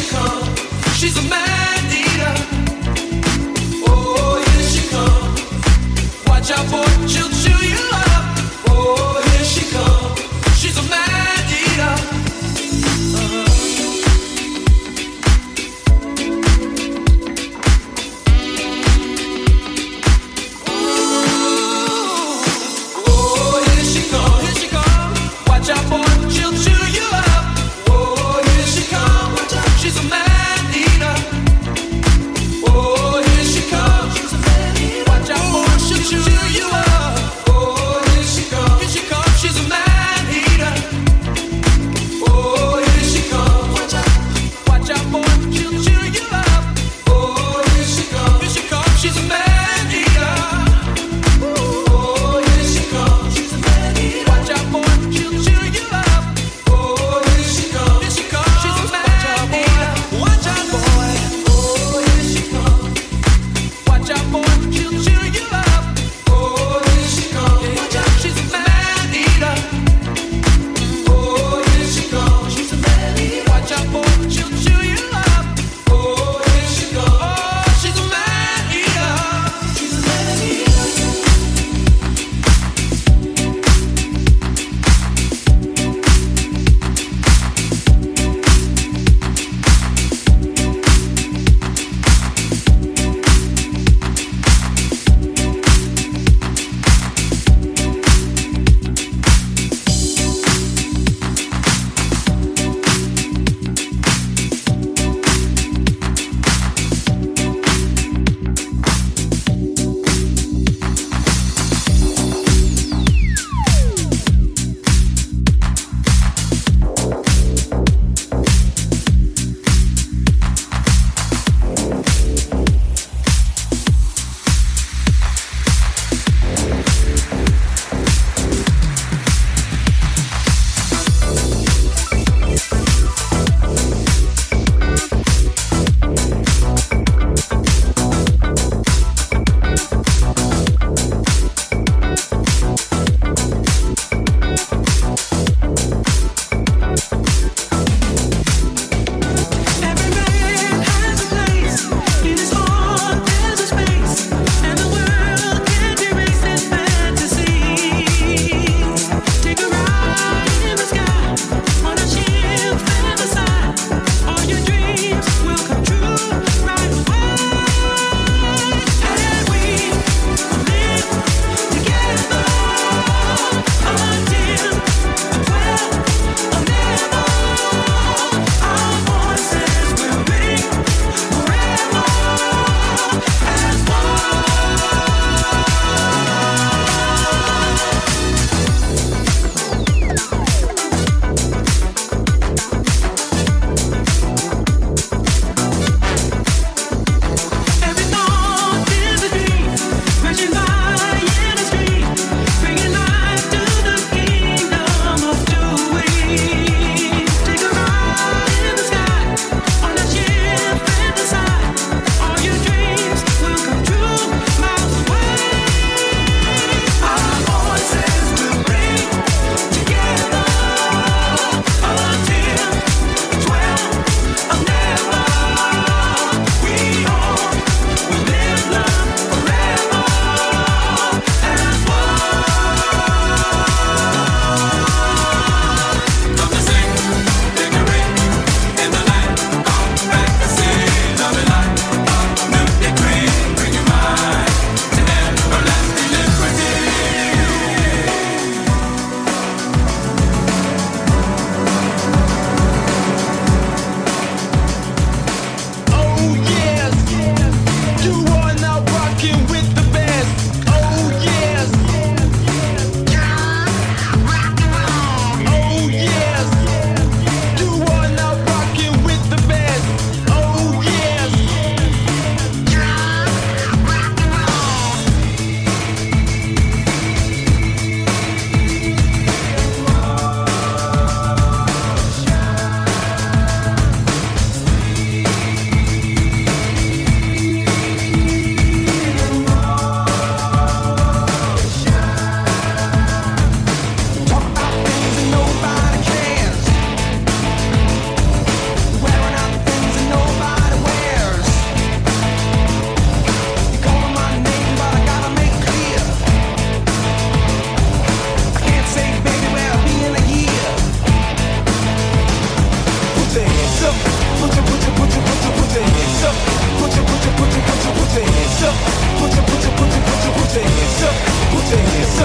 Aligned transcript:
she. 0.00 0.56
She's 0.98 1.16
a 1.16 1.28
man. 1.28 1.55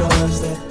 the 0.00 0.06
ones 0.06 0.40
that 0.40 0.69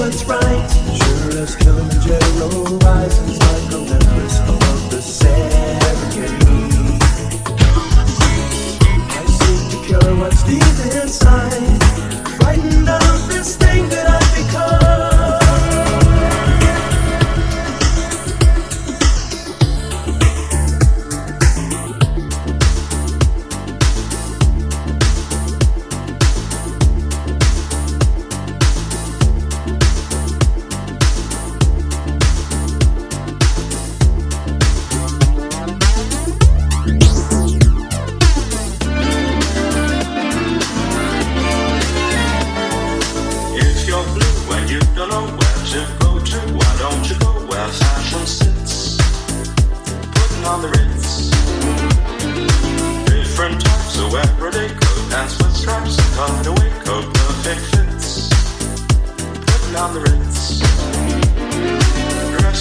what's 0.00 0.24
right. 0.24 0.70
Sure 0.96 1.42
as 1.42 1.54
Kilimanjaro 1.56 2.78
rises 2.78 3.59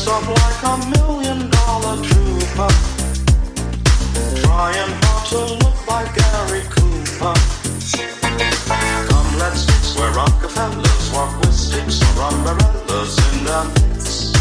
Up 0.07 0.25
like 0.27 0.63
a 0.63 0.77
million 0.89 1.49
dollar 1.51 2.01
trooper. 2.01 2.69
Trying 4.41 4.93
hard 5.01 5.25
to 5.27 5.39
look 5.61 5.87
like 5.87 6.15
Gary 6.15 6.63
Cooper. 6.69 7.35
Come, 9.09 9.37
let's 9.37 9.67
mix 9.67 9.95
where 9.99 10.11
Rockefellers 10.13 11.11
walk 11.13 11.39
with 11.41 11.53
sticks 11.53 12.01
or 12.01 12.23
umbrellas 12.23 13.17
in 13.33 13.43
their 13.43 13.65
midst. 13.65 14.35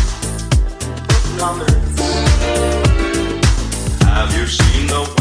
Putting 1.09 1.41
on 1.43 1.59
the. 1.59 1.67
Have 4.07 4.35
you 4.35 4.47
seen 4.47 4.87
the 4.87 5.18